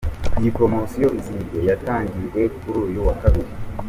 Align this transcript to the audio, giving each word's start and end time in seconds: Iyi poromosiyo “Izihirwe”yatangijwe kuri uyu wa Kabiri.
Iyi 0.39 0.49
poromosiyo 0.55 1.07
“Izihirwe”yatangijwe 1.19 2.41
kuri 2.59 2.77
uyu 2.85 2.99
wa 3.07 3.15
Kabiri. 3.21 3.51